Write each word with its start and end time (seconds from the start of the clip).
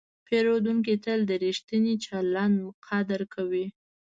پیرودونکی 0.27 0.95
تل 1.03 1.19
د 1.29 1.31
ریښتیني 1.43 1.95
چلند 2.05 2.57
قدر 2.87 3.21
کوي. 3.33 3.65